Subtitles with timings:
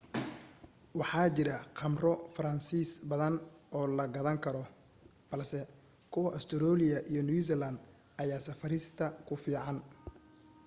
[0.99, 3.33] waxa jira khamro faransiis badan
[3.77, 4.63] oo la qaadan karo
[5.29, 5.59] balse
[6.13, 7.77] kuwa ustareeliya iyo new zealand
[8.21, 9.77] ayaa safarista ku fiican